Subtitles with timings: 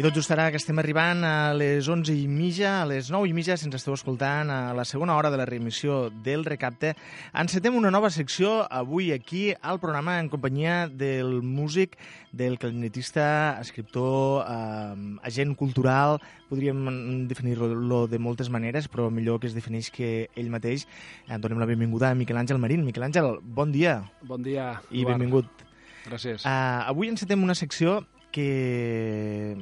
[0.00, 3.28] I tot just ara que estem arribant a les 11 i mitja, a les 9
[3.28, 6.94] i mitja, si ens esteu escoltant a la segona hora de la reemissió del Recapte,
[7.36, 11.98] encetem una nova secció avui aquí al programa en companyia del músic,
[12.32, 16.16] del clarinetista, escriptor, eh, agent cultural,
[16.48, 20.86] podríem definir-lo de moltes maneres, però millor que es defineix que ell mateix.
[21.28, 22.86] Eh, donem la benvinguda a Miquel Àngel Marín.
[22.88, 23.98] Miquel Àngel, bon dia.
[24.22, 25.18] Bon dia, I Eduard.
[25.18, 25.68] benvingut.
[26.08, 26.48] Gràcies.
[26.48, 27.98] Uh, avui encetem una secció
[28.32, 29.58] que,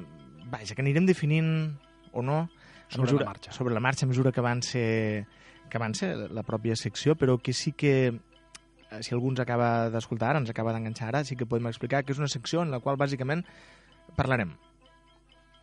[0.51, 1.77] vaja, que anirem definint
[2.13, 2.49] o no
[2.89, 3.53] Sobre mesura, la marxa.
[3.53, 4.79] sobre la marxa a mesura que avança,
[5.69, 7.93] que avança la pròpia secció, però que sí que
[8.89, 12.05] eh, si algú ens acaba d'escoltar ara, ens acaba d'enganxar ara, sí que podem explicar
[12.05, 13.45] que és una secció en la qual bàsicament
[14.17, 14.57] parlarem,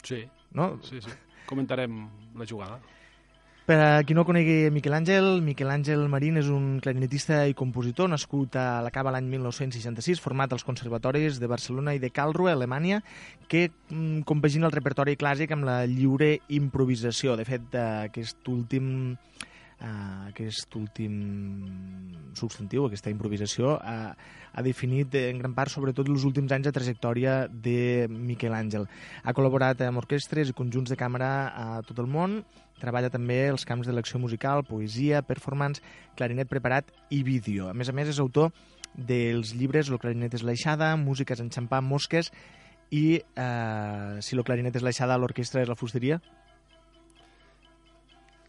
[0.06, 0.22] Sí,
[0.54, 0.78] no?
[0.86, 1.10] sí, sí.
[1.50, 2.80] Comentarem la jugada.
[3.66, 8.06] Per a qui no conegui Miquel Àngel, Miquel Àngel Marín és un clarinetista i compositor
[8.12, 13.00] nascut a la Cava l'any 1966, format als conservatoris de Barcelona i de Karlsruhe, Alemanya,
[13.50, 17.34] que mm, compagina el repertori clàssic amb la lliure improvisació.
[17.42, 19.16] De fet, aquest últim
[19.76, 21.16] Uh, aquest últim
[22.34, 24.14] substantiu, aquesta improvisació, uh,
[24.56, 28.88] ha definit eh, en gran part sobretot els últims anys de trajectòria de Miquel Àngel.
[29.24, 32.40] Ha col·laborat amb orquestres i conjunts de càmera a tot el món,
[32.80, 35.84] treballa també els camps de l'acció musical, poesia, performance,
[36.16, 37.68] clarinet preparat i vídeo.
[37.68, 38.56] A més a més, és autor
[38.96, 42.32] dels llibres Lo clarinet és l'aixada, Músiques en xampà, Mosques
[42.96, 46.22] i eh, Si lo clarinet és l'aixada, l'orquestra és la fusteria.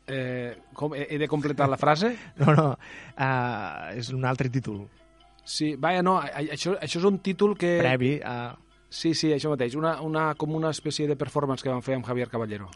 [0.06, 2.14] Eh, com, he, de completar la frase?
[2.42, 2.68] No, no,
[3.16, 4.84] eh, és un altre títol,
[5.46, 7.76] Sí, vaja, no, això, això és un títol que...
[7.78, 8.56] previ a...
[8.90, 12.06] Sí, sí, això mateix, una, una, com una espècie de performance que van fer amb
[12.06, 12.66] Javier Caballero.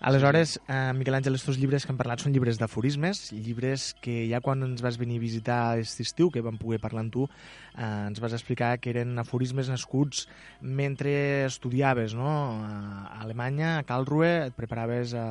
[0.00, 4.40] Aleshores, eh, Miquel Àngel, estos llibres que hem parlat són llibres d'aforismes, llibres que ja
[4.40, 7.26] quan ens vas venir a visitar aquest estiu, que vam poder parlar amb tu,
[7.74, 10.28] eh, ens vas explicar que eren aforismes nascuts
[10.62, 12.30] mentre estudiaves no?
[12.62, 15.26] a Alemanya, a Karlsruhe, et preparaves a,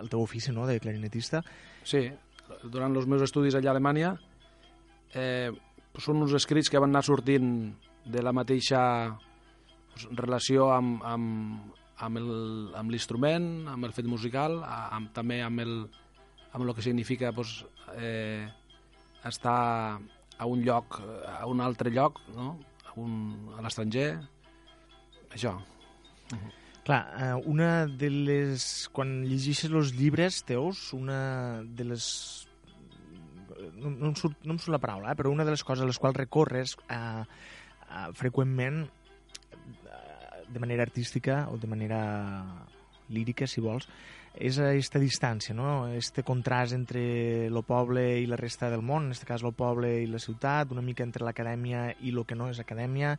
[0.00, 0.66] el teu ofici no?
[0.66, 1.42] de clarinetista.
[1.84, 2.06] Sí,
[2.64, 4.14] durant els meus estudis allà a Alemanya
[5.14, 5.50] eh,
[5.98, 7.48] són uns escrits que van anar sortint
[8.04, 8.80] de la mateixa
[9.94, 11.70] pues, relació amb, amb,
[12.04, 15.76] amb el- amb l'instrument, amb el fet musical, amb, també amb el,
[16.52, 17.62] amb el que significa pues,
[17.96, 18.48] eh,
[19.24, 20.00] estar
[20.36, 20.98] a un lloc,
[21.30, 22.58] a un altre lloc, no?
[22.84, 24.08] a, un, a l'estranger,
[25.32, 25.54] això.
[26.84, 28.64] Clar, eh, una de les...
[28.92, 32.06] Quan llegeixes els llibres teus, una de les...
[33.80, 35.84] No, no, em surt, no em surt la paraula, eh, però una de les coses
[35.84, 42.02] a les quals recorres eh, eh, freqüentment eh, de manera artística o de manera
[43.08, 43.88] lírica, si vols,
[44.34, 45.86] és aquesta distància, no?
[45.88, 49.94] este contrast entre el poble i la resta del món, en aquest cas el poble
[50.02, 53.16] i la ciutat, una mica entre l'acadèmia i el que no és acadèmia,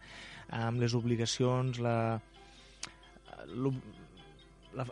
[0.53, 1.97] amb les obligacions, la,
[4.75, 4.85] la,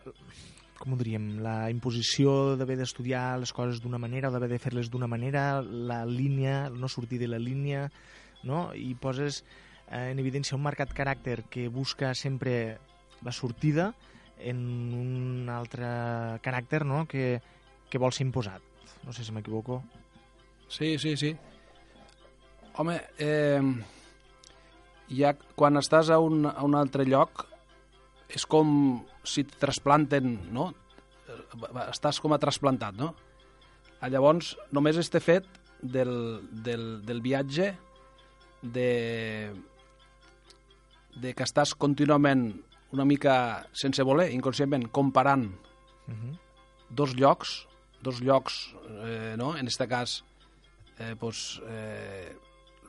[0.80, 4.90] com ho diríem, la imposició d'haver d'estudiar les coses d'una manera o d'haver de fer-les
[4.92, 7.86] d'una manera, la línia, no sortir de la línia,
[8.44, 8.66] no?
[8.76, 9.44] i poses
[9.88, 12.80] eh, en evidència un marcat caràcter que busca sempre
[13.24, 13.94] la sortida
[14.44, 14.60] en
[14.98, 15.88] un altre
[16.44, 17.06] caràcter no?
[17.08, 17.40] que,
[17.90, 18.62] que vol ser imposat.
[19.04, 19.82] No sé si m'equivoco.
[20.68, 21.32] Sí, sí, sí.
[22.80, 23.62] Home, eh,
[25.14, 27.46] ja quan estàs a un, a un altre lloc
[28.40, 30.72] és com si et trasplanten, no?
[31.90, 33.14] Estàs com a trasplantat, no?
[34.02, 35.46] Ah, Llavors, només este fet
[35.82, 37.74] del, del, del viatge,
[38.64, 39.52] de,
[41.20, 42.48] de que estàs contínuament
[42.94, 45.50] una mica sense voler, inconscientment, comparant
[46.04, 46.38] Uh -huh.
[46.90, 47.66] dos llocs,
[48.02, 48.76] dos llocs,
[49.06, 49.56] eh, no?
[49.56, 50.26] en este cas,
[51.00, 52.36] eh, pues, eh,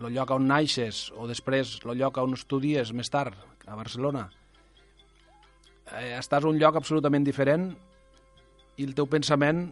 [0.01, 3.35] el lloc on naixes o després el lloc on estudies més tard,
[3.67, 4.31] a Barcelona,
[5.93, 7.71] eh, estàs a un lloc absolutament diferent
[8.77, 9.67] i el teu pensament,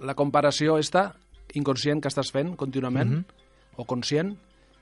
[0.00, 1.12] la comparació esta,
[1.54, 3.76] inconscient que estàs fent contínuament, mm -hmm.
[3.76, 4.36] o conscient,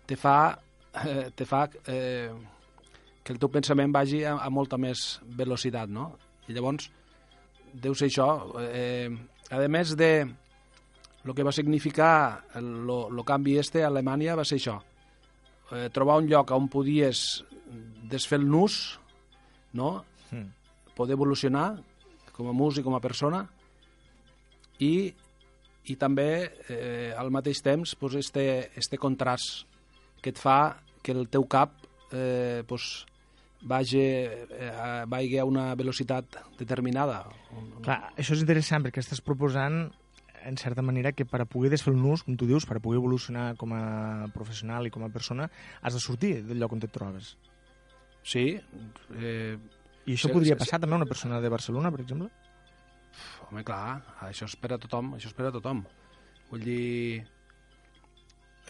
[0.07, 0.59] te fa,
[1.07, 2.31] eh, te fa eh,
[3.23, 6.17] que el teu pensament vagi a, a molta més velocitat, no?
[6.49, 6.91] I llavors,
[7.73, 8.29] deu ser això.
[8.61, 9.11] Eh,
[9.51, 10.27] a més de
[11.25, 14.81] el que va significar el canvi este a Alemanya va ser això.
[15.71, 17.45] Eh, trobar un lloc on podies
[18.11, 18.99] desfer el nus,
[19.73, 20.05] no?
[20.31, 20.95] Mm.
[20.97, 21.81] Poder evolucionar
[22.33, 23.45] com a músic, com a persona,
[24.81, 25.13] i,
[25.93, 26.31] i també
[26.73, 29.67] eh, al mateix temps pues, este, este contrast
[30.21, 31.77] que et fa que el teu cap
[32.13, 33.05] eh, pues,
[33.63, 37.25] vagi, eh, vagi a una velocitat determinada.
[37.85, 39.87] Clar, això és interessant perquè estàs proposant
[40.41, 42.81] en certa manera que per a poder desfer el nus, com tu dius, per a
[42.81, 45.51] poder evolucionar com a professional i com a persona,
[45.83, 47.35] has de sortir del lloc on et trobes.
[48.25, 48.47] Sí.
[49.17, 49.59] Eh,
[50.07, 50.85] I això sí, podria sí, passar sí.
[50.85, 52.31] també a una persona de Barcelona, per exemple?
[53.49, 55.83] Home, clar, això és per a tothom, això és per a tothom.
[56.51, 57.21] Vull dir,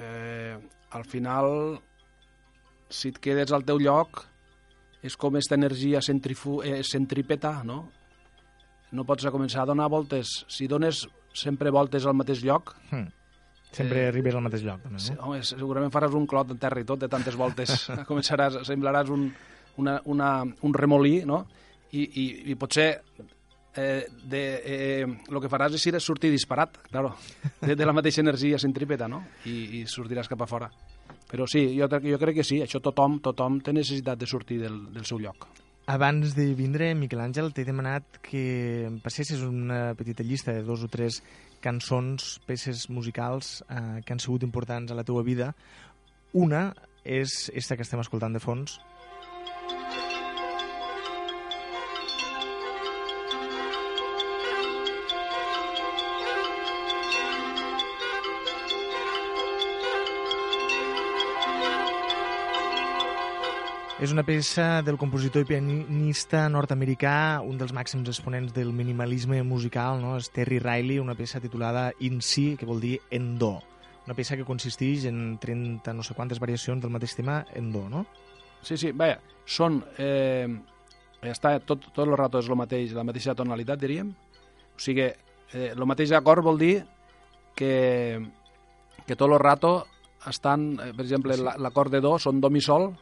[0.00, 0.56] eh,
[0.96, 1.78] al final,
[2.88, 4.24] si et quedes al teu lloc,
[5.02, 7.80] és com aquesta energia centrifu eh, centripeta, no?
[8.92, 10.40] No pots començar a donar voltes.
[10.50, 12.74] Si dones sempre voltes al mateix lloc...
[12.90, 13.08] Hmm.
[13.70, 15.04] Sempre eh, arribes al mateix lloc, també, no?
[15.04, 17.84] Sí, home, segurament faràs un clot en terra i tot, de tantes voltes.
[18.08, 19.28] Començaràs, semblaràs un,
[19.76, 21.44] una, una, un remolí, no?
[21.92, 22.88] I, i, i potser
[23.74, 27.14] eh, de, eh, el que faràs és sortir disparat, claro,
[27.60, 29.24] de, de la mateixa energia centrípeta, no?
[29.46, 30.70] I, i sortiràs cap a fora.
[31.30, 34.82] Però sí, jo, jo crec que sí, això tothom, tothom té necessitat de sortir del,
[34.94, 35.46] del seu lloc.
[35.90, 40.90] Abans de vindre, Miquel Àngel, t'he demanat que passessis una petita llista de dos o
[40.90, 41.20] tres
[41.62, 45.52] cançons, peces musicals eh, que han sigut importants a la teua vida.
[46.32, 46.68] Una
[47.02, 48.78] és esta que estem escoltant de fons,
[64.00, 69.98] És una peça del compositor i pianista nord-americà, un dels màxims exponents del minimalisme musical,
[70.00, 70.14] no?
[70.16, 73.58] és Terry Riley, una peça titulada In Si, que vol dir en do.
[74.06, 77.82] Una peça que consisteix en 30 no sé quantes variacions del mateix tema en do,
[77.92, 78.06] no?
[78.64, 79.82] Sí, sí, vaja, són...
[80.00, 80.48] Eh,
[81.28, 84.14] està tot, tot el rato és el mateix, la mateixa tonalitat, diríem.
[84.72, 86.72] O sigui, eh, el mateix acord vol dir
[87.52, 88.16] que,
[89.04, 89.76] que tot el rato
[90.24, 91.44] estan, eh, per exemple, sí.
[91.60, 92.94] l'acord de do són do mi sol,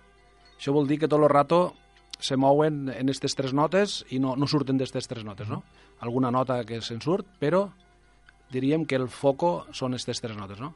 [0.58, 1.72] això vol dir que tot el rato
[2.18, 5.62] se mouen en aquestes tres notes i no, no surten d'aquestes tres notes, no?
[6.02, 7.68] Alguna nota que se'n surt, però
[8.50, 10.74] diríem que el foco són aquestes tres notes, no?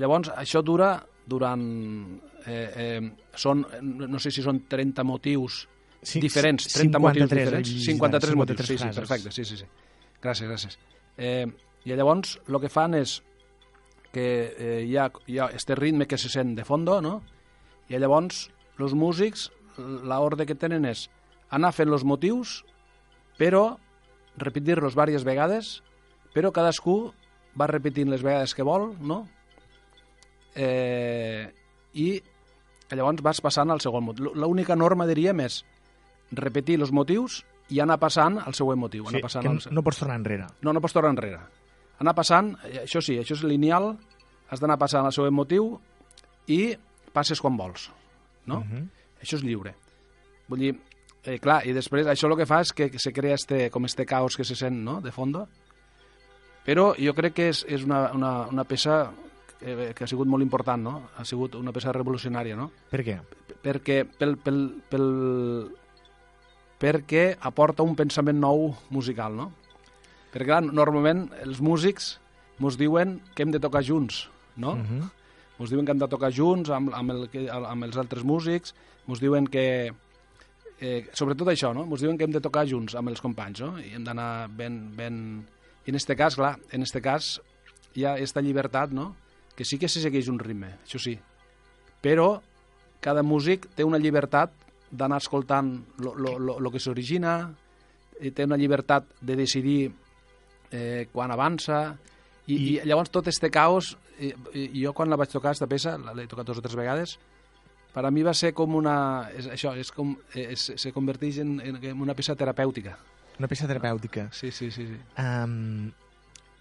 [0.00, 0.96] Llavors, això dura
[1.26, 1.62] durant...
[2.44, 3.02] Eh, eh,
[3.38, 5.62] són, no sé si són 30 motius
[6.02, 7.70] sí, diferents, 30 motius diferents.
[7.86, 9.68] 53, 53 motius, sí, sí, perfecte, sí, sí, sí.
[10.24, 10.76] Gràcies, gràcies.
[11.16, 11.46] Eh,
[11.84, 13.20] I llavors, el que fan és
[14.14, 17.20] que eh, hi ha, hi ha este ritme que se sent de fondo, no?
[17.88, 18.48] I llavors
[18.82, 19.48] els músics,
[19.78, 21.08] l'ordre que tenen és
[21.54, 22.62] anar fent els motius,
[23.38, 23.76] però
[24.40, 25.72] repetir-los diverses vegades,
[26.34, 27.12] però cadascú
[27.58, 29.24] va repetint les vegades que vol, no?
[30.54, 31.50] Eh,
[31.94, 32.08] I
[32.94, 34.32] llavors vas passant al segon motiu.
[34.34, 35.62] L'única norma, diríem, és
[36.34, 39.06] repetir els motius i anar passant al següent motiu.
[39.06, 39.74] Sí, anar passant que al...
[39.74, 40.48] no pots tornar enrere.
[40.62, 41.40] No, no pots tornar enrere.
[42.02, 43.92] Anar passant, eh, això sí, això és lineal,
[44.50, 45.76] has d'anar passant al següent motiu
[46.50, 46.74] i
[47.14, 47.88] passes quan vols
[48.46, 48.58] no?
[48.58, 48.88] Uh -huh.
[49.22, 49.74] Això és lliure.
[50.48, 50.74] Vull dir,
[51.24, 54.04] eh, clar, i després això el que fa és que se crea este, com este
[54.06, 55.48] caos que se sent, no?, de fondo.
[56.64, 59.12] Però jo crec que és, és una, una, una peça
[59.60, 61.10] que, que ha sigut molt important, no?
[61.16, 62.70] Ha sigut una peça revolucionària, no?
[62.90, 63.20] Per què?
[63.62, 65.70] Perquè, pel, pel, pel,
[66.80, 69.52] perquè aporta un pensament nou musical, no?
[70.32, 72.18] Perquè, clar, normalment els músics
[72.60, 74.72] ens diuen que hem de tocar junts, no?
[74.72, 75.10] Uh -huh
[75.58, 78.74] ens diuen que hem de tocar junts amb, amb, el, amb els altres músics,
[79.08, 79.66] ens diuen que...
[80.84, 81.84] Eh, sobretot això, no?
[81.86, 83.74] Ens diuen que hem de tocar junts amb els companys, no?
[83.78, 85.20] I hem d'anar ben, ben...
[85.84, 87.36] I en este cas, clar, en este cas
[87.94, 89.12] hi ha aquesta llibertat, no?
[89.54, 91.14] Que sí que se segueix un ritme, això sí.
[92.02, 92.40] Però
[93.04, 94.52] cada músic té una llibertat
[94.90, 97.36] d'anar escoltant el que s'origina,
[98.34, 99.92] té una llibertat de decidir
[100.70, 101.96] eh, quan avança,
[102.46, 105.68] i, I, i llavors tot este caos, i, i, jo quan la vaig tocar, aquesta
[105.70, 107.16] peça, l'he tocat dues o tres vegades,
[107.94, 108.96] per a mi va ser com una...
[109.38, 112.96] És, això, és com, és, se converteix en, en una peça terapèutica.
[113.38, 114.28] Una peça terapèutica.
[114.34, 114.88] Sí, sí, sí.
[114.88, 114.98] sí.
[115.18, 115.92] Um,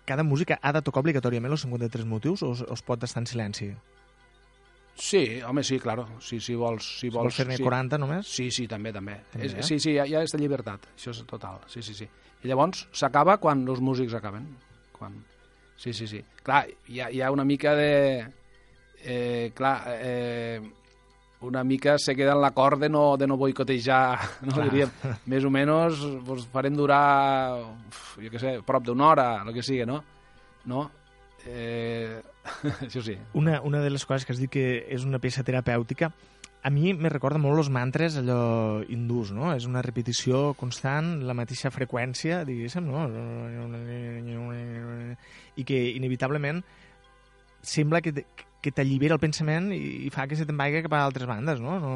[0.05, 3.29] cada música ha de tocar obligatòriament els 53 motius o, o es pot estar en
[3.29, 3.71] silenci?
[4.93, 6.05] Sí, home, sí, claro.
[6.21, 6.85] Sí, si vols...
[6.85, 7.65] Si Si vols vols fer-ne sí.
[7.65, 8.29] 40 només?
[8.29, 9.17] Sí, sí, també, també.
[9.33, 9.65] També, és, eh?
[9.65, 12.07] sí, sí, hi ha, hi ha aquesta llibertat, això és total, sí, sí, sí.
[12.43, 14.45] I llavors s'acaba quan els músics acaben.
[14.93, 15.17] Quan...
[15.83, 16.21] Sí, sí, sí.
[16.43, 18.25] Clar, hi ha, hi ha una mica de...
[19.03, 20.61] Eh, clar, eh,
[21.43, 24.67] una mica se queda en l'acord de no, de no boicotejar, no Clar.
[24.69, 24.93] diríem,
[25.27, 27.59] més o menys pues, farem durar,
[27.91, 29.99] uf, jo què sé, prop d'una hora, el que sigui, no?
[30.71, 30.85] No?
[31.43, 32.21] Eh,
[32.87, 33.17] això sí.
[33.35, 36.13] Una, una de les coses que has dit que és una peça terapèutica,
[36.63, 39.51] a mi me recorda molt els mantres allò hindús, no?
[39.51, 43.03] És una repetició constant, la mateixa freqüència, diguéssim, no?
[45.59, 46.63] I que inevitablement
[47.63, 48.15] sembla que,
[48.63, 51.59] que t'allibera el pensament i, i fa que se te'n vagi cap a altres bandes,
[51.63, 51.79] no?
[51.83, 51.93] no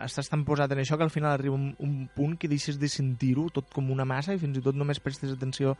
[0.00, 2.88] estàs tan posat en això que al final arriba un, un punt que deixes de
[2.88, 5.74] sentir-ho tot com una massa i fins i tot només prestes atenció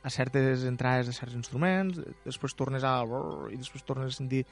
[0.00, 2.94] a certes entrades de certs instruments, després tornes a...
[3.52, 4.46] i després tornes a sentir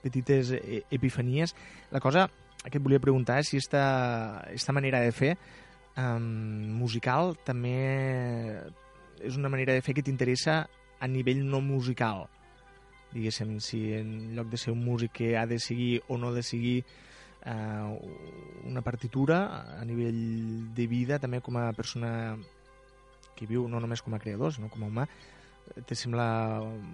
[0.00, 1.52] petites eh, epifanies.
[1.92, 2.24] La cosa
[2.70, 5.34] que et volia preguntar és si esta, esta manera de fer
[6.00, 6.24] um,
[6.80, 7.74] musical també
[9.24, 10.64] és una manera de fer que t'interessa
[11.00, 12.26] a nivell no musical.
[13.12, 16.42] Diguéssim, si en lloc de ser un músic que ha de seguir o no de
[16.42, 16.84] seguir
[17.44, 17.98] eh,
[18.64, 22.36] una partitura a nivell de vida, també com a persona
[23.36, 25.06] que viu no només com a creador, sinó com a humà,
[25.86, 26.26] te sembla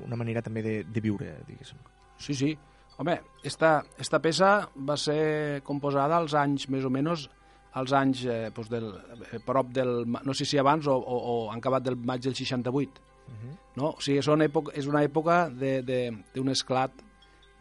[0.05, 1.81] una manera també de, de viure, diguéssim.
[2.21, 2.53] Sí, sí.
[3.01, 3.15] Home,
[3.49, 7.23] esta, esta peça va ser composada als anys, més o menys,
[7.81, 8.91] als anys eh, doncs del,
[9.33, 10.05] eh, prop del...
[10.11, 13.01] No sé si abans o, o, o han acabat del maig del 68.
[13.31, 13.55] Uh -huh.
[13.77, 13.95] No?
[13.97, 16.91] O sigui, són època, és una època de- de- d'un esclat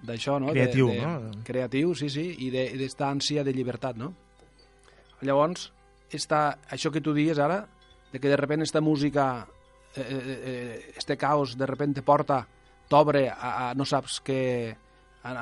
[0.03, 0.47] d'això, no?
[0.51, 1.31] Creatiu, de, de, no?
[1.43, 4.13] Creatiu, sí, sí, i de- i d'esta ànsia de llibertat, no?
[5.21, 5.71] Llavors,
[6.11, 7.67] esta, això que tu dies ara,
[8.11, 9.47] de que de repente esta música,
[9.95, 12.47] eh, eh, eh, este caos, de repente porta,
[12.87, 14.75] t'obre a, a no saps què,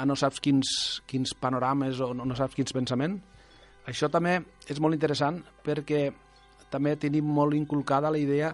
[0.05, 0.69] no saps quins,
[1.09, 3.21] quins panorames o no, no saps quins pensaments,
[3.87, 6.09] això també és molt interessant perquè
[6.71, 8.53] també tenim molt inculcada la idea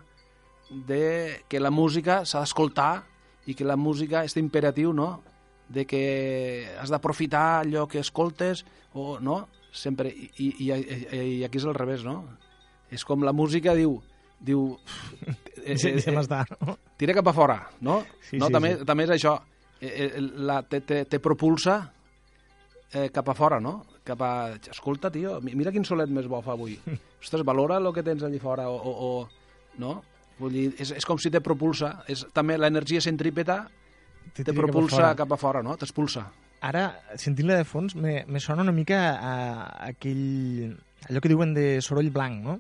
[0.88, 3.04] de que la música s'ha d'escoltar
[3.50, 5.22] i que la música és imperatiu, no?,
[5.74, 9.48] de que has d'aprofitar allò que escoltes, o no?
[9.74, 12.20] Sempre, i, i, i, i aquí és al revés, no?
[12.94, 13.96] És com la música diu,
[14.38, 14.68] diu
[15.66, 18.04] eh, eh, eh, tira cap a fora, no?
[18.22, 18.86] Sí, no sí, també, sí.
[18.86, 19.38] també és això,
[19.84, 21.78] eh, eh, la, te, te, te propulsa
[22.94, 23.82] eh, cap a fora, no?
[24.04, 24.32] Cap a...
[24.72, 26.78] Escolta, tio, mi- mira quin solet més bo fa avui.
[27.24, 28.75] Ostres, valora el que tens allà fora, o...
[28.80, 29.94] o, o no?
[30.40, 32.00] Vull dir, és, és com si te propulsa.
[32.10, 33.63] És, també l'energia centrípeta
[34.34, 35.75] Te te tira cap a propulsa cap a fora, no?
[35.78, 36.24] T'expulsa.
[36.63, 36.86] Ara,
[37.20, 39.34] sentint-la de fons, me, me sona una mica a
[39.90, 40.78] aquell...
[41.10, 42.60] allò que diuen de soroll blanc, no?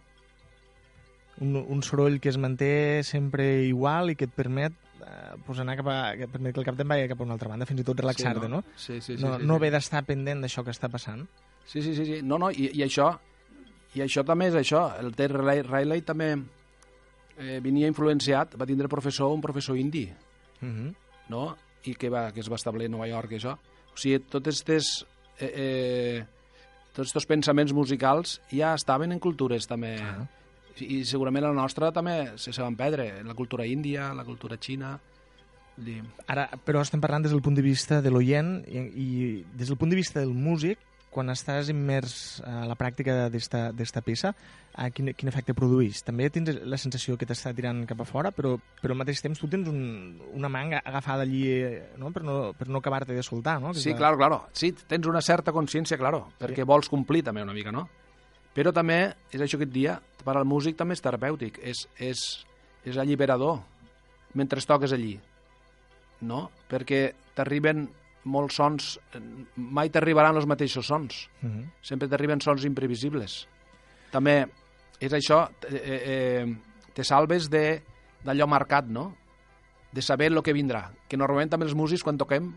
[1.41, 5.75] Un, un soroll que es manté sempre igual i que et permet eh, pues anar
[5.77, 8.49] cap a, que el cap vagi cap a una altra banda, fins i tot relaxar-te,
[8.49, 8.63] no?
[8.75, 9.23] Sí, sí, sí.
[9.23, 9.57] no, sí, no sí.
[9.57, 11.27] haver d'estar pendent d'això que està passant.
[11.65, 12.21] Sí, sí, sí, sí.
[12.23, 13.11] No, no, i, i això
[13.93, 14.87] i això també és això.
[14.99, 20.09] El Ted Riley, també eh, venia influenciat, va tindre professor, un professor indi,
[20.63, 20.95] Uh -huh.
[21.27, 21.57] no?
[21.83, 23.57] I que, va, que es va establir a Nova York, això.
[23.93, 25.05] O sigui, totes aquestes...
[25.39, 26.25] Eh, eh,
[26.93, 30.27] tots aquests pensaments musicals ja estaven en cultures també Ah.
[30.79, 34.95] I, i segurament la nostra també se, van perdre la cultura índia, la cultura xina
[35.77, 39.07] dir, Ara, però estem parlant des del punt de vista de l'oient i, i
[39.53, 40.77] des del punt de vista del músic,
[41.13, 44.31] quan estàs immers a la pràctica d'esta peça,
[44.73, 45.99] a quin, quin efecte produeix?
[46.01, 49.37] També tens la sensació que t'està tirant cap a fora, però, però al mateix temps
[49.37, 52.09] tu tens un, una manga agafada allí eh, no?
[52.09, 53.75] per no, per no acabar-te de soltar, no?
[53.77, 54.39] Que Sí, la- claro, claro.
[54.57, 57.85] Sí, tens una certa consciència, claro, perquè vols complir també una mica, no?
[58.53, 62.45] Però també, és això que et dia, per al músic també és terapèutic, és, és,
[62.85, 63.59] és alliberador
[64.33, 65.19] mentre toques allí,
[66.21, 66.49] no?
[66.69, 67.87] Perquè t'arriben
[68.25, 69.19] molts sons, eh,
[69.57, 71.65] mai t'arribaran els mateixos sons, Mhm.
[71.81, 73.47] sempre t'arriben sons imprevisibles.
[74.11, 74.45] També
[74.99, 76.55] és això, eh, eh,
[76.93, 77.81] te salves de
[78.23, 79.15] d'allò marcat, no?
[79.91, 80.91] De saber el que vindrà.
[81.09, 82.53] Que normalment també els músics, quan toquem,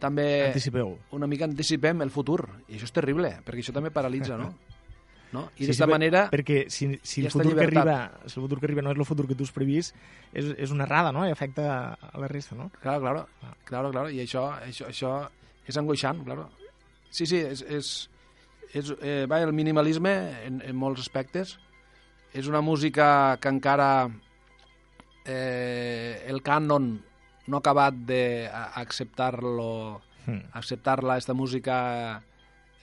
[0.00, 0.98] també Anticipeu.
[1.12, 2.48] una mica anticipem el futur.
[2.68, 4.54] I això és terrible, perquè això també paralitza, no?
[5.34, 5.48] no?
[5.58, 6.22] I Sí, d'esta sí, manera...
[6.32, 9.06] Perquè si, si, el futur que arriba, si el futur que arriba no és el
[9.08, 9.96] futur que tu has previst,
[10.32, 11.26] és, és una errada, no?
[11.26, 11.66] I afecta
[11.98, 12.70] a la resta, no?
[12.80, 13.54] Claro, claro, Ah.
[13.68, 14.08] claro, claro.
[14.14, 15.12] I això, això, això
[15.66, 16.48] és angoixant, claro.
[17.10, 17.62] Sí, sí, és...
[17.66, 17.92] és,
[18.74, 20.12] és eh, va, el minimalisme,
[20.46, 21.58] en, en molts aspectes,
[22.34, 24.08] és una música que encara
[25.24, 26.88] eh, el cànon
[27.46, 30.40] no ha acabat d'acceptar-lo Hmm.
[30.56, 32.22] acceptar-la, esta música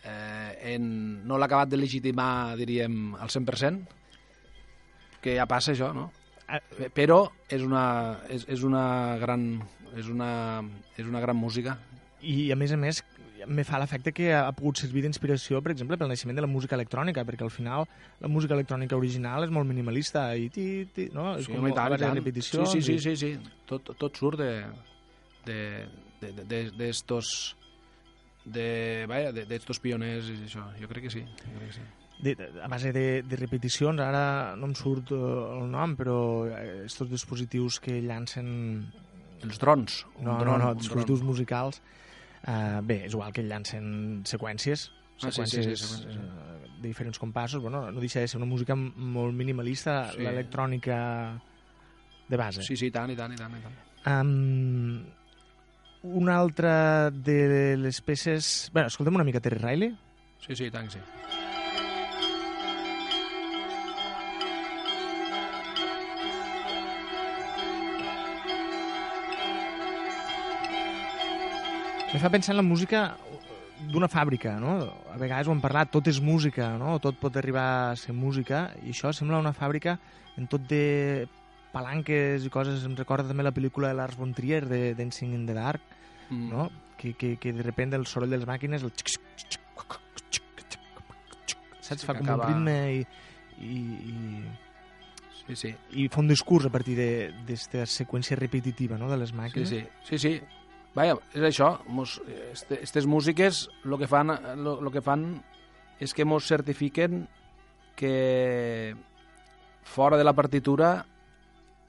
[0.04, 3.86] eh, en, no l'ha acabat de legitimar, diríem, al 100%,
[5.22, 6.10] que ja passa això, no?
[6.48, 7.84] Ah, Pe- Però és una,
[8.30, 9.46] és, és una gran
[9.96, 10.62] és una,
[10.98, 11.78] és una gran música.
[12.24, 13.02] I, a més a més,
[13.48, 16.78] me fa l'efecte que ha pogut servir d'inspiració, per exemple, pel naixement de la música
[16.78, 17.88] electrònica, perquè al final
[18.22, 21.34] la música electrònica original és molt minimalista i ti, ti, no?
[21.40, 22.16] és Sí, com tant, tant.
[22.20, 22.72] repeticions.
[22.72, 23.56] Sí, sí, sí, sí, sí.
[23.68, 24.52] Tot, tot surt de
[25.46, 25.58] de
[26.22, 26.92] de, de, de,
[28.46, 30.64] de, vaya, de, d'estos pioners i això.
[30.80, 31.22] Jo crec que sí.
[31.22, 31.86] Jo crec que sí.
[32.22, 36.18] de, de- a base de, de repeticions, ara no em surt eh, el nom, però
[36.50, 38.92] aquests dispositius que llancen...
[39.42, 40.06] Els drons.
[40.20, 41.30] un No, dron, no, no, un dispositius dron.
[41.34, 41.82] musicals.
[42.42, 44.90] Uh, bé, és igual que llancen seqüències,
[45.22, 46.08] Ah, sí, sí, sí, seqüències seqüències, sí.
[46.10, 47.62] eh, de diferents compassos.
[47.62, 50.22] Bueno, no deixa de ser una música molt minimalista, Sí.
[50.26, 50.98] l'electrònica
[52.28, 52.64] de base.
[52.66, 53.54] Sí, sí, tant, i tant, i tant.
[53.54, 53.76] I tant.
[54.26, 55.04] Um,
[56.04, 58.70] una altra de les peces...
[58.74, 59.96] Bé, escoltem una mica Terry Riley.
[60.42, 61.04] Sí, sí, tant que sí.
[72.12, 73.14] Me fa pensar en la música
[73.94, 74.74] d'una fàbrica, no?
[75.14, 76.98] A vegades ho hem parlat, tot és música, no?
[77.00, 79.96] Tot pot arribar a ser música, i això sembla una fàbrica
[80.36, 81.30] en tot de
[81.72, 82.84] palanques i coses.
[82.84, 85.82] Em recorda també la pel·lícula de Lars von Trier, de Dancing in the Dark,
[86.32, 86.50] Mm.
[86.50, 86.72] no?
[86.98, 89.60] Que, que, que de repente el soroll de les màquines, el xic, xic,
[90.32, 90.44] xic,
[91.82, 92.02] saps?
[92.02, 93.06] Sí, Fa com acaba- un ritme i,
[93.60, 93.78] i,
[94.16, 94.44] i,
[95.42, 95.72] Sí, sí.
[96.00, 99.10] i fa un discurs a partir d'aquesta seqüència repetitiva no?
[99.10, 99.70] de les Sí, màquines.
[99.70, 100.34] sí, sí, sí.
[100.96, 104.28] Vaja, és això, mos, aquestes músiques lo que fan,
[104.64, 105.42] lo, lo que fan
[106.00, 107.28] és que mos certifiquen
[107.96, 108.96] que
[109.84, 111.06] fora de la partitura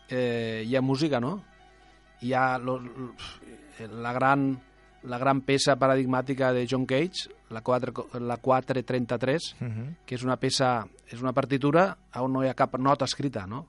[0.08, 1.44] eh, hi ha música, no?
[2.22, 3.14] Hi ha lo, lo-
[3.80, 4.60] la, gran,
[5.04, 9.94] la gran peça paradigmàtica de John Cage, la, 4, la 433, Uh -huh.
[10.06, 13.66] que és una peça, és una partitura on no hi ha cap nota escrita, no?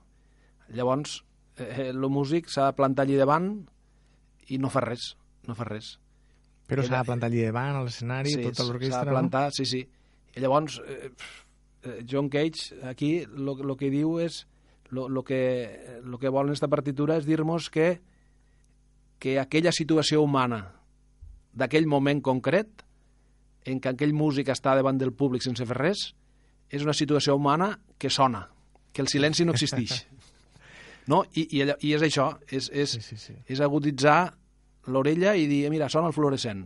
[0.68, 1.24] Llavors,
[1.56, 3.66] eh, el músic s'ha de plantar allí davant
[4.48, 5.98] i no fa res, no fa res.
[6.66, 9.66] Però s'ha de plantar allí davant, a l'escenari, sí, tota l'orquestra, S'ha de plantar, sí,
[9.66, 9.88] sí.
[10.34, 11.10] I llavors, eh,
[11.82, 14.46] eh, John Cage, aquí, el que diu és,
[14.90, 18.00] el que, lo que vol en esta partitura és dir-nos que,
[19.24, 20.58] que aquella situació humana
[21.56, 22.82] d'aquell moment concret,
[23.64, 26.02] en què aquell músic està davant del públic sense fer res,
[26.68, 28.42] és una situació humana que sona,
[28.92, 30.02] que el silenci no existeix.
[31.06, 31.18] No?
[31.36, 32.92] I, i, allò- I és això, és, és?
[32.96, 33.34] Sí, sí, sí.
[33.52, 34.30] és aguditzar
[34.88, 36.62] l'orella i dir, mira, sona el fluorescent.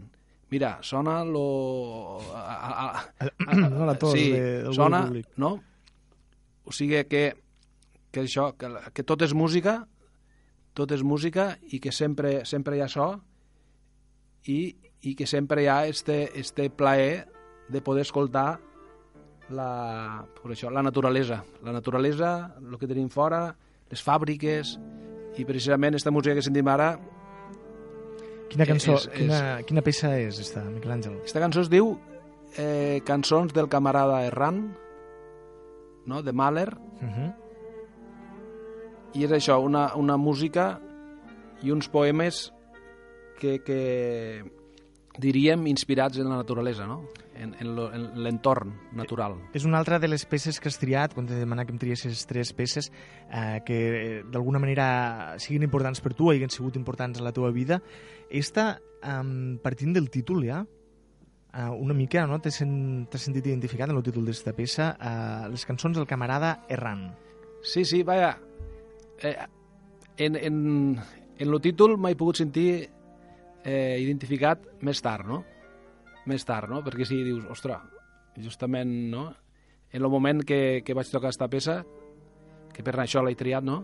[0.54, 2.20] Mira, sona lo...
[2.38, 2.86] A, a,
[3.26, 5.26] a, No, la tos sí, de- del sona, públic.
[5.42, 5.50] no?
[6.62, 7.24] O sigui que,
[8.14, 9.80] que això, que, que tot és música,
[10.78, 13.08] tot és música i que sempre, sempre hi ha so
[14.46, 17.26] i, i que sempre hi ha este, este plaer
[17.68, 18.60] de poder escoltar
[19.50, 21.42] la, per això, la naturalesa.
[21.64, 23.54] La naturalesa, el que tenim fora,
[23.90, 24.74] les fàbriques,
[25.38, 26.92] i precisament esta música que sentim ara,
[28.48, 31.18] Quina cançó, és- és- quina, quina peça és esta, Miquel Àngel?
[31.24, 31.98] esta cançó es diu
[32.56, 34.62] eh, Cançons del camarada errant,
[36.06, 36.22] no?
[36.22, 37.34] de Mahler, Uh -huh.
[39.14, 40.78] I és això, una, una música
[41.62, 42.48] i uns poemes
[43.38, 43.80] que, que
[45.18, 47.04] diríem inspirats en la naturalesa, no?
[47.38, 49.36] en, en l'entorn natural.
[49.54, 52.24] És una altra de les peces que has triat, quan t'he demanat que em triessis
[52.28, 52.90] tres peces,
[53.30, 57.32] eh, que eh, d'alguna manera siguin importants per tu o hagin sigut importants en la
[57.34, 57.80] teva vida.
[58.28, 59.22] Esta, eh,
[59.62, 60.64] partint del títol ja,
[61.54, 62.40] eh, una mica, no?
[62.42, 66.58] T'has sen, t'has sentit identificat en el títol d'esta peça, eh, les cançons del camarada
[66.68, 67.08] errant.
[67.62, 68.36] Sí, sí, vaja,
[69.22, 69.36] eh,
[70.18, 70.98] en, en,
[71.38, 72.70] en el títol m'he pogut sentir
[73.64, 75.42] eh, identificat més tard, no?
[76.28, 76.82] Més tard, no?
[76.84, 77.84] Perquè si dius, ostres,
[78.42, 79.28] justament, no?
[79.92, 81.80] En el moment que, que vaig tocar esta peça,
[82.74, 83.78] que per això l'he triat, no?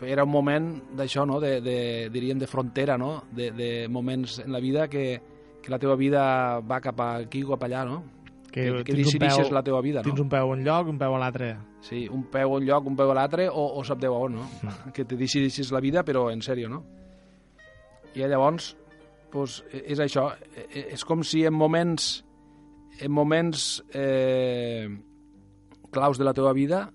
[0.00, 1.40] Era un moment d'això, no?
[1.42, 1.76] De, de,
[2.12, 3.24] diríem, de frontera, no?
[3.36, 5.20] De, de moments en la vida que,
[5.60, 6.22] que la teva vida
[6.64, 8.00] va cap aquí o cap allà, no?
[8.50, 10.24] Que, que, que tens un decidixes la teva vida, Tens no?
[10.24, 11.52] un peu a un lloc, un peu a l'altre.
[11.86, 14.40] Sí, un peu a un lloc, un peu a l'altre, o, o sap Déu on,
[14.40, 14.46] no?
[14.94, 16.82] Que te decideixis la vida, però en sèrio, no?
[18.18, 18.72] I llavors,
[19.30, 22.08] pues, és això, eh, és com si en moments,
[22.98, 24.88] en moments eh,
[25.94, 26.88] claus de la teva vida,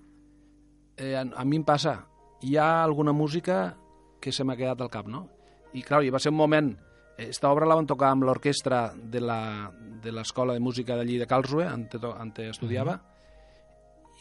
[0.98, 2.02] eh, a, a mi em passa,
[2.44, 3.78] hi ha alguna música
[4.20, 5.30] que se m'ha quedat al cap, no?
[5.72, 6.76] I, clar, i va ser un moment...
[7.18, 9.72] Esta obra la van tocar amb l'orquestra de la-
[10.04, 13.00] de l'Escola de Música d'allí de Karlsruhe, on, te on te estudiava,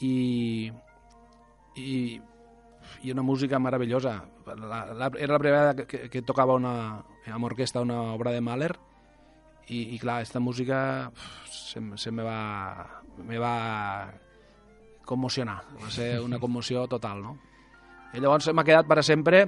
[0.01, 0.71] i,
[1.77, 2.21] i,
[3.03, 4.25] i una música meravellosa.
[4.47, 5.39] La, la, era la primera
[5.73, 8.73] vegada que, que tocava una, amb orquestra una obra de Mahler
[9.69, 11.11] i, i clar, esta música
[11.51, 14.13] se, se me va, me va
[15.05, 17.39] commocionar, va ser una commoció total, no?
[18.15, 19.43] I llavors m'ha quedat per sempre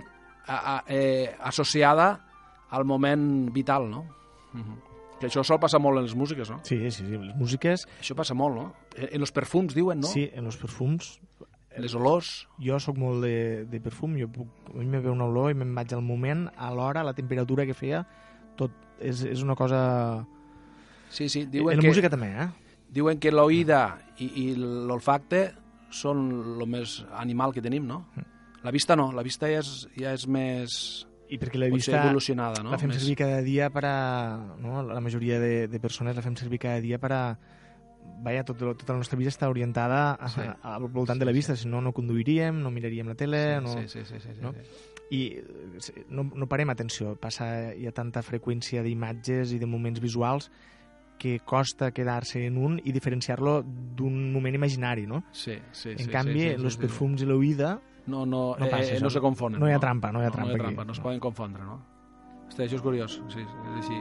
[0.46, 2.25] a, a, eh, associada
[2.70, 4.06] al moment vital, no?
[4.54, 4.76] Uh -huh.
[5.20, 6.60] Que això sol passar molt en les músiques, no?
[6.62, 7.86] Sí, sí, sí, les músiques...
[8.00, 8.72] Això passa molt, no?
[8.96, 10.06] En en els perfums, diuen, no?
[10.06, 11.20] Sí, en els perfums.
[11.78, 12.48] Les olors.
[12.58, 15.54] Jo sóc molt de, de perfum, jo puc, a mi me ve una olor i
[15.54, 18.06] me'n vaig al moment, a l'hora, a la temperatura que feia,
[18.56, 20.26] tot és, és una cosa...
[21.10, 22.48] Sí, sí, en diuen la que, música també, eh?
[22.92, 25.50] diuen que l'oïda i, i l'olfacte
[25.90, 26.26] són
[26.56, 28.04] el més animal que tenim, no?
[28.64, 31.05] La vista no, la vista ja és, ja és més...
[31.28, 32.70] I perquè la vista evolucionada, no?
[32.70, 33.96] la fem Més- servir cada dia per a...
[34.62, 34.82] No?
[34.86, 37.22] La majoria de, de persones la fem servir cada dia per a...
[38.22, 40.40] Vaja, tot, tota la nostra vida està orientada a, Sí.
[40.40, 43.74] a, al voltant de la vista, si no, no conduiríem, no miraríem la tele, no...
[43.74, 44.52] Sí, sí, sí, sí, sí, no?
[44.54, 44.94] sí.
[45.10, 45.44] i eh,
[45.78, 50.48] sí, no, no parem atenció, passa, hi ha tanta freqüència d'imatges i de moments visuals
[51.18, 55.22] que costa quedar-se en un i diferenciar-lo d'un moment imaginari, no?
[55.32, 58.56] Sí, sí, en sí, canvi, sí, sí, en els sí, perfums i l'oïda No, no,
[58.58, 59.00] no eh, això.
[59.02, 59.58] no se confonen.
[59.60, 60.74] no hi ha trampa, no hi ha no, trampa no, hi ha aquí.
[60.74, 61.02] trampa, no es No.
[61.04, 61.80] poden confondre, no?
[62.48, 64.00] Hosti, això és curiós, sí, és així.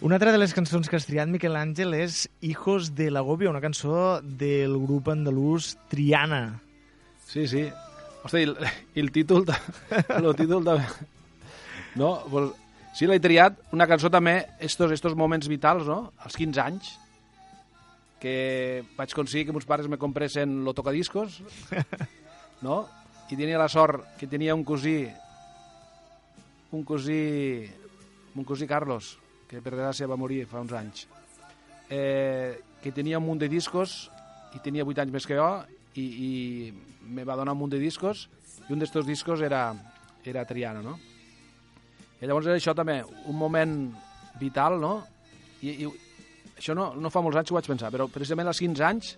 [0.00, 3.58] Una altra de les cançons que has triat, Miquel Àngel, és Hijos de l'Agobio, una
[3.58, 6.60] cançó del grup andalús Triana.
[7.26, 7.64] Sí, sí.
[8.22, 8.54] Hosti, el,
[8.94, 9.42] el títol...
[10.20, 10.86] El títol també...
[11.98, 12.12] No?
[12.30, 12.54] Pues,
[12.94, 13.58] sí, l'he triat.
[13.74, 16.12] Una cançó també, estos, estos moments vitals, no?
[16.22, 16.94] Als 15 anys,
[18.22, 21.42] que vaig aconseguir que meus pares me compressen lo tocadiscos,
[22.66, 22.84] no?
[23.26, 25.00] I tenia la sort que tenia un cosí,
[26.70, 27.66] un cosí,
[28.38, 29.16] un cosí Carlos,
[29.48, 31.06] que per desgràcia va morir fa uns anys,
[31.90, 34.08] eh, que tenia un munt de discos
[34.54, 35.48] i tenia 8 anys més que jo
[35.96, 36.32] i, i
[37.08, 38.28] me va donar un munt de discos
[38.68, 39.70] i un d'estos discos era,
[40.24, 40.98] era Triana, no?
[42.18, 43.78] I llavors era això també, un moment
[44.40, 44.92] vital, no?
[45.62, 45.88] I, i
[46.58, 49.14] això no, no fa molts anys que ho vaig pensar, però precisament als 15 anys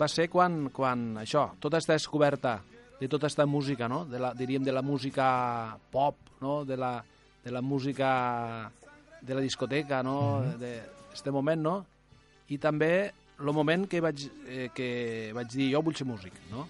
[0.00, 2.58] va ser quan, quan això, tota aquesta descoberta
[3.00, 4.04] de tota aquesta música, no?
[4.08, 6.64] De la, diríem de la música pop, no?
[6.68, 6.98] De la,
[7.44, 8.10] de la música
[9.22, 10.42] de la discoteca, no?
[10.58, 10.80] de
[11.12, 11.76] este moment, no?
[12.50, 16.66] I també el moment que vaig, eh, que vaig dir jo vull ser músic, no?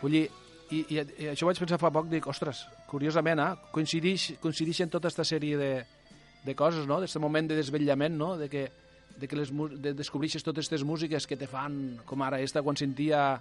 [0.00, 0.24] Vull dir,
[0.70, 3.70] i, i, i això vaig pensar fa poc, dic, ostres, curiosament, eh?
[3.74, 5.70] coincidix, coincidixen tota aquesta sèrie de,
[6.44, 7.00] de coses, no?
[7.00, 8.34] D'aquest moment de desvetllament, no?
[8.40, 8.66] De que,
[9.20, 12.78] de que les, de descobreixes totes aquestes músiques que te fan, com ara esta, quan
[12.78, 13.40] sentia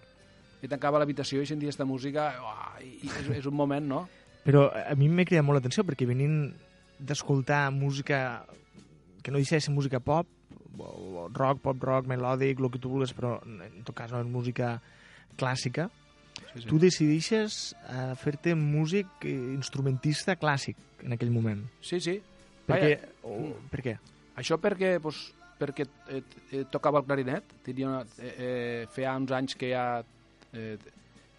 [0.60, 4.02] que tancava l'habitació i sentia aquesta música, uah, i, i és, és un moment, no?
[4.44, 6.50] Però a mi m'he cridat molt l'atenció perquè venint
[7.00, 8.46] d'escoltar música
[9.24, 10.28] que no deixa de ser música pop,
[11.36, 14.78] rock, pop rock, melòdic, el que tu vulguis, però en tot cas no és música
[15.40, 15.90] clàssica,
[16.54, 16.68] Sí, sí.
[16.70, 17.56] tu decideixes
[17.92, 21.66] eh, fer-te músic eh, instrumentista clàssic en aquell moment.
[21.84, 22.20] sí, sí.
[22.70, 22.94] Perquè,
[23.26, 23.96] o, per què?
[24.40, 25.20] Això perquè, pues,
[25.60, 26.22] perquè eh,
[26.54, 29.84] eh, tocava el clarinet, tenia una, eh, eh, feia uns anys que ja
[30.54, 30.78] eh,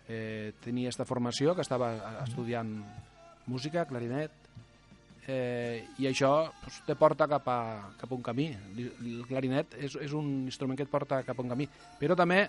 [0.09, 2.75] eh, tenia aquesta formació, que estava eh, estudiant
[3.47, 4.35] música, clarinet,
[5.27, 7.61] eh, i això pues, te porta cap a,
[8.01, 8.49] cap a un camí.
[8.79, 11.69] El clarinet és, és un instrument que et porta cap a un camí.
[12.01, 12.45] Però també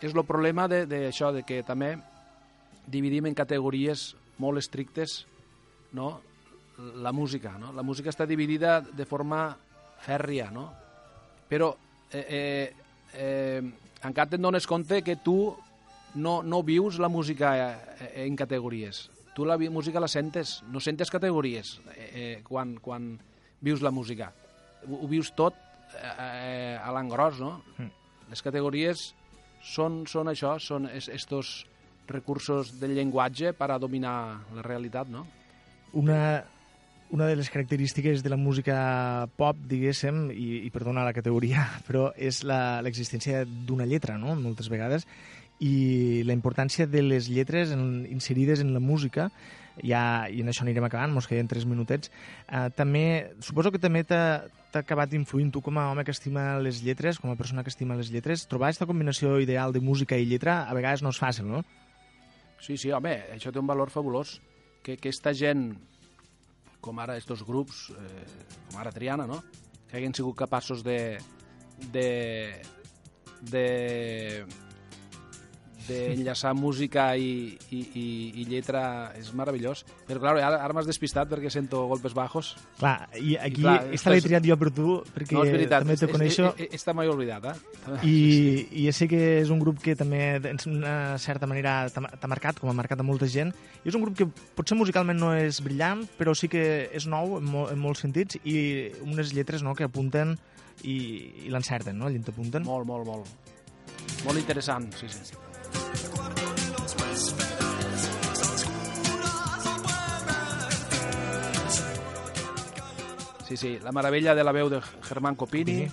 [0.00, 1.94] és el problema d'això, de, d'això, de que també
[2.90, 5.22] dividim en categories molt estrictes
[5.92, 6.20] no?
[6.78, 7.56] la música.
[7.58, 7.72] No?
[7.72, 9.46] La música està dividida de forma
[10.04, 10.68] fèrria, no?
[11.48, 11.70] Però
[12.10, 12.72] eh, eh,
[13.14, 13.62] eh,
[14.04, 15.54] encara te'n dones compte que tu
[16.14, 17.54] no, no vius la música
[18.00, 19.08] eh, en categories.
[19.34, 23.18] Tu la música la sentes, no sentes categories eh, eh, quan, quan
[23.60, 24.32] vius la música.
[24.86, 25.54] Ho, ho vius tot
[25.98, 27.56] eh, eh, a l'engròs, no?
[27.78, 27.90] Mm.
[28.30, 29.08] Les categories
[29.64, 31.64] són, són això, són es, estos
[32.06, 34.16] recursos del llenguatge per a dominar
[34.54, 35.26] la realitat, no?
[35.94, 36.44] Una,
[37.10, 42.10] una de les característiques de la música pop, diguéssim, i, i perdona la categoria, però
[42.16, 45.08] és la- l'existència d'una lletra, no?, moltes vegades,
[45.64, 49.30] i la importància de les lletres en, inserides en la música,
[49.80, 52.12] ja, i en això anirem acabant, mos queden tres minutets,
[52.48, 56.82] eh, també, suposo que també t'ha acabat influint tu com a home que estima les
[56.84, 60.28] lletres, com a persona que estima les lletres, trobar aquesta combinació ideal de música i
[60.28, 61.64] lletra a vegades no és fàcil, no?
[62.60, 64.38] Sí, sí, home, això té un valor fabulós.
[64.84, 65.70] Que aquesta gent,
[66.84, 68.24] com ara estos grups, eh,
[68.68, 69.40] com ara Triana, no?
[69.94, 71.20] que hagin sigut capaços de,
[71.92, 72.60] de,
[73.46, 74.44] de,
[75.88, 78.06] d'enllaçar música i, i, i,
[78.40, 79.84] i lletra és meravellós.
[80.08, 82.54] Però, clar, ara, ara m'has despistat perquè sento golpes bajos.
[82.78, 85.84] Clar, i aquí I, clar, esta l'he triat jo per tu, perquè no, és veritat,
[85.84, 86.52] també te coneixo.
[86.70, 87.98] Està mai oblidat, eh?
[88.06, 88.16] I,
[88.70, 92.72] I ja sé que és un grup que també, d'una certa manera, t'ha marcat, com
[92.72, 93.54] ha marcat a molta gent.
[93.84, 97.38] I és un grup que potser musicalment no és brillant, però sí que és nou
[97.38, 100.36] en, mol, en molts sentits i unes lletres no, que apunten
[100.82, 100.98] i,
[101.46, 102.10] i l'encerten, no?
[102.10, 102.66] Allí t'apunten.
[102.66, 103.50] Molt, molt, molt.
[104.24, 105.43] Molt interessant, sí, sí.
[113.54, 115.84] Sí, sí, la meravella de la veu de Germán Copini,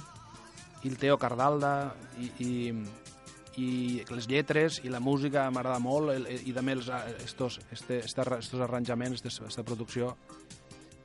[0.81, 2.53] i el Teo Cardalda, i, i,
[3.61, 3.67] i
[4.09, 6.87] les lletres i la música m'agrada molt, el, i també els,
[7.21, 10.15] estos, este, este, estos arranjaments, aquesta producció,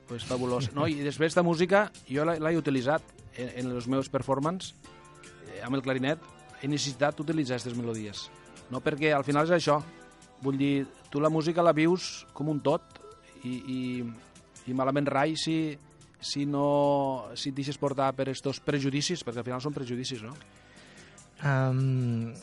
[0.07, 0.71] pues, fabulós.
[0.73, 0.87] No?
[0.87, 4.73] I després de música jo l'he utilitzat en, en els meus performances
[5.51, 6.23] eh, amb el clarinet,
[6.63, 8.31] he necessitat utilitzar aquestes melodies.
[8.73, 9.79] No perquè al final és això.
[10.43, 12.99] Vull dir, tu la música la vius com un tot
[13.43, 13.79] i, i,
[14.67, 15.77] i malament rai si,
[16.19, 20.35] si no si et deixes portar per estos prejudicis, perquè al final són prejudicis, no?
[21.37, 22.33] Um,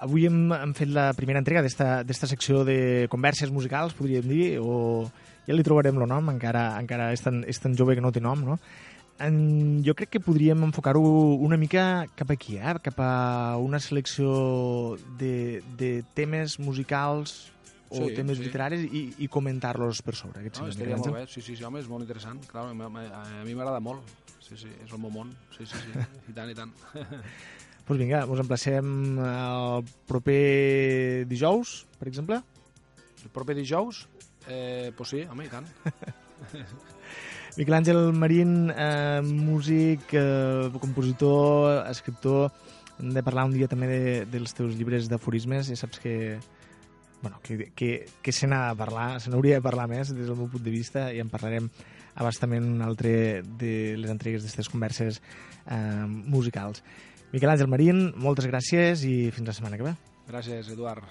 [0.00, 5.04] avui hem, hem fet la primera entrega d'esta secció de converses musicals, podríem dir, o
[5.46, 8.22] ja li trobarem el nom, encara, encara és, tan, és tan jove que no té
[8.24, 8.58] nom, no?
[9.20, 11.00] En, jo crec que podríem enfocar-ho
[11.44, 12.74] una mica cap aquí, eh?
[12.80, 17.50] cap a una selecció de, de temes musicals
[17.90, 18.46] o sí, temes sí.
[18.46, 20.46] literaris i, i comentar-los per sobre.
[20.46, 22.40] No, estaria molt bé, sí, sí, sí, home, és molt interessant.
[22.48, 24.08] Clar, a, a mi m'agrada molt.
[24.40, 25.34] Sí, sí, és el meu món.
[25.56, 26.72] Sí, sí, sí, i tant, i tant.
[26.94, 32.38] Doncs pues vinga, ens emplacem el proper dijous, per exemple?
[33.20, 34.04] El proper dijous?
[34.46, 35.66] Eh, pues sí, home, i tant.
[37.60, 42.50] Miquel Àngel Marín, eh, músic, eh, compositor, escriptor,
[42.98, 46.38] hem de parlar un dia també de, dels teus llibres d'aforismes, ja saps que,
[47.20, 47.90] bueno, que, que,
[48.24, 50.72] que se n'ha de parlar, se n'hauria de parlar més des del meu punt de
[50.72, 51.68] vista i en parlarem
[52.14, 55.20] abastament un altre de les entregues d'aquestes converses
[55.66, 56.80] eh, musicals.
[57.34, 59.96] Miquel Àngel Marín, moltes gràcies i fins la setmana que ve.
[60.32, 61.04] Gràcies, Eduard.